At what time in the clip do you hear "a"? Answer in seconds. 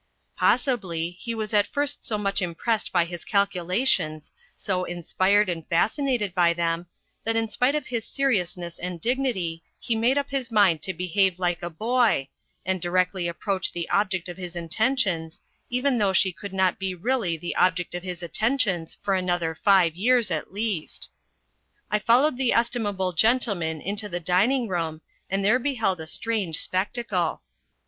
11.61-11.69, 12.01-12.17, 12.73-12.73, 26.01-26.07